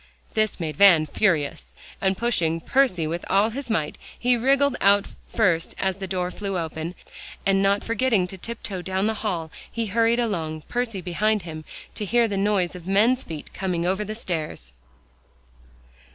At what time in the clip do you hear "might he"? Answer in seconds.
3.69-4.35